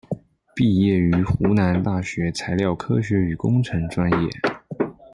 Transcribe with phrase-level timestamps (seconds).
[0.55, 4.29] 毕业于湖南大学材料科学与工程专业。